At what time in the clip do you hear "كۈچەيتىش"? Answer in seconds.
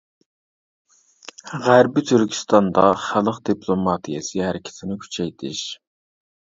5.07-5.67